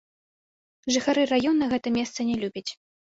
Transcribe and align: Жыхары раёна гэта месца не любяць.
Жыхары 0.95 1.25
раёна 1.33 1.67
гэта 1.75 1.87
месца 1.99 2.19
не 2.31 2.35
любяць. 2.45 2.69